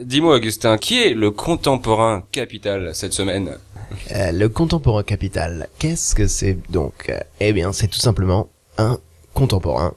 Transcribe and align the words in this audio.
Dis-moi, 0.00 0.34
Augustin, 0.34 0.76
qui 0.76 1.00
est 1.00 1.14
le 1.14 1.30
contemporain 1.30 2.24
capital 2.32 2.90
cette 2.94 3.12
semaine 3.12 3.58
Euh, 4.10 4.32
le 4.32 4.48
contemporain 4.48 5.04
capital, 5.04 5.68
qu'est-ce 5.78 6.16
que 6.16 6.26
c'est 6.26 6.58
donc? 6.68 7.12
Eh 7.38 7.52
bien, 7.52 7.72
c'est 7.72 7.86
tout 7.86 8.00
simplement 8.00 8.48
un 8.76 8.98
contemporain 9.34 9.94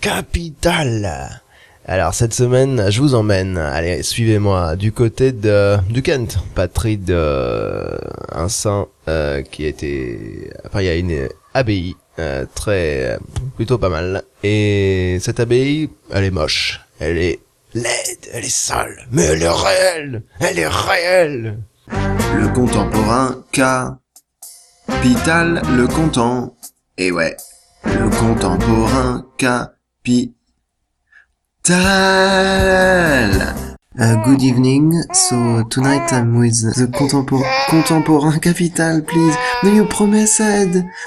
capital. 0.00 1.40
Alors 1.86 2.14
cette 2.14 2.34
semaine, 2.34 2.90
je 2.90 3.00
vous 3.00 3.14
emmène, 3.14 3.58
allez, 3.58 4.02
suivez-moi, 4.02 4.74
du 4.74 4.90
côté 4.90 5.30
de 5.30 5.76
du 5.88 6.02
Kent, 6.02 6.38
patrie 6.56 6.96
de 6.96 7.96
un 8.32 8.48
saint 8.48 8.88
euh, 9.06 9.42
qui 9.42 9.66
était, 9.66 10.50
enfin 10.66 10.80
il 10.80 10.86
y 10.86 10.88
a 10.88 10.96
une 10.96 11.28
abbaye 11.54 11.94
euh, 12.18 12.44
très, 12.56 13.18
plutôt 13.54 13.78
pas 13.78 13.88
mal. 13.88 14.24
Et 14.42 15.18
cette 15.20 15.38
abbaye, 15.38 15.90
elle 16.10 16.24
est 16.24 16.30
moche, 16.32 16.80
elle 16.98 17.18
est 17.18 17.38
laide, 17.74 18.28
elle 18.32 18.44
est 18.44 18.48
sale, 18.48 19.06
mais 19.10 19.24
elle 19.24 19.42
est 19.42 19.48
réelle, 19.48 20.22
elle 20.40 20.58
est 20.58 20.68
réelle. 20.68 21.58
Le 21.88 22.48
contemporain 22.48 23.44
capital, 24.86 25.62
le 25.76 25.86
content. 25.86 26.54
Et 26.98 27.10
ouais, 27.10 27.36
le 27.84 28.10
contemporain 28.10 29.24
capital. 29.38 30.32
Uh, 33.98 34.16
good 34.24 34.42
evening. 34.42 34.92
So 35.12 35.62
tonight 35.70 36.12
I'm 36.12 36.38
with 36.38 36.74
the 36.74 36.86
contempor 36.88 37.42
contemporain 37.68 38.38
capital, 38.40 39.02
please. 39.02 39.36
No, 39.62 39.70
you 39.70 39.84
promised. 39.86 40.40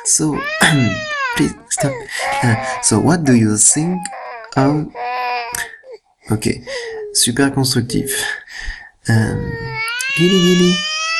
So 0.05 0.39
please 1.35 1.53
stop. 1.69 1.91
Uh, 2.43 2.55
so 2.81 2.99
what 2.99 3.23
do 3.23 3.35
you 3.35 3.57
think 3.57 3.99
of? 4.55 4.87
Ok, 6.31 6.49
super 7.13 7.53
constructif. 7.53 8.11
Um, 9.07 9.51
Gilly 10.17 10.39
Gilly, 10.39 10.75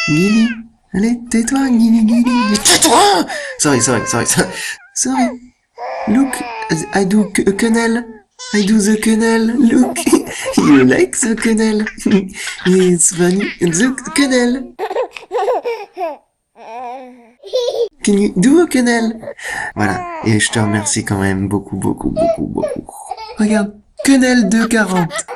Gilly, 0.08 0.48
allez, 0.94 1.20
tais-toi, 1.29 1.68
Gilly 1.68 2.07
Gilly, 2.07 2.57
tais-toi! 2.57 3.26
Sorry, 3.60 3.82
sorry, 3.82 4.05
sorry, 4.07 4.26
sorry. 4.26 4.49
Sorry. 4.96 5.40
Look, 6.07 6.34
I 6.94 7.04
do 7.05 7.21
a 7.21 7.52
quenelle. 7.52 8.04
I 8.54 8.66
do 8.66 8.79
the 8.79 8.98
quenelle. 8.98 9.54
Look, 9.57 9.98
you 10.57 10.84
like 10.85 11.18
the 11.20 11.35
quenelle. 11.35 11.85
It's 12.66 13.16
funny. 13.16 13.51
The 13.60 13.96
quenelle. 14.16 14.74
Can 18.04 18.18
you 18.18 18.34
do 18.35 18.62
a 18.62 18.68
quenelle? 18.68 19.35
Voilà. 19.76 20.22
Et 20.26 20.40
je 20.40 20.49
te 20.51 20.60
remercie 20.60 21.05
quand 21.05 21.20
même 21.20 21.48
beaucoup, 21.48 21.76
beaucoup, 21.77 22.10
beaucoup, 22.10 22.48
beaucoup. 22.48 22.94
Regarde. 23.38 23.85
Quenelle 24.05 24.48
240. 24.48 25.35